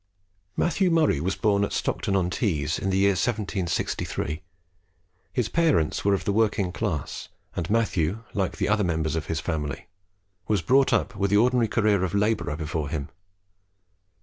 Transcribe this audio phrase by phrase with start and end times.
[0.57, 4.41] Matthew Murray was born at Stockton on Tees in the year 1763.
[5.31, 9.35] His parents were of the working class, and Matthew, like the other members of the
[9.35, 9.89] family,
[10.47, 13.09] was brought up with the ordinary career of labour before him.